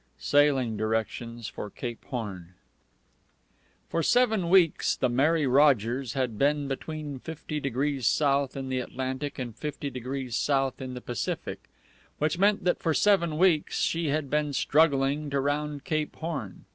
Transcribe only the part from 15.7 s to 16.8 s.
Cape Horn.